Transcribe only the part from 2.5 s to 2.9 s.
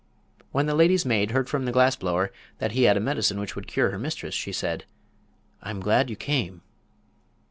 that he